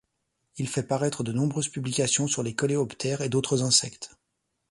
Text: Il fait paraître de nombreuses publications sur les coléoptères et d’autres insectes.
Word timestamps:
Il 0.57 0.67
fait 0.67 0.81
paraître 0.87 1.23
de 1.23 1.31
nombreuses 1.31 1.69
publications 1.69 2.25
sur 2.27 2.41
les 2.41 2.55
coléoptères 2.55 3.21
et 3.21 3.29
d’autres 3.29 3.61
insectes. 3.61 4.15